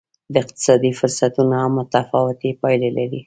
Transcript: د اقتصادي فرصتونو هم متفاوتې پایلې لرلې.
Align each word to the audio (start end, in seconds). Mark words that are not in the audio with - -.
د 0.33 0.35
اقتصادي 0.43 0.91
فرصتونو 0.99 1.53
هم 1.61 1.71
متفاوتې 1.79 2.49
پایلې 2.61 2.89
لرلې. 2.97 3.19